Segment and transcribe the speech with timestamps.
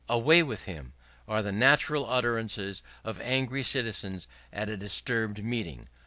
[0.09, 0.93] "Away with him!"
[1.27, 5.89] are the natural utterances of angry citizens at a disturbed meeting.